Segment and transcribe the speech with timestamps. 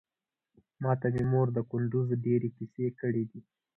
[0.83, 3.39] ماته مې مور د کندوز ډېرې کيسې کړې دي.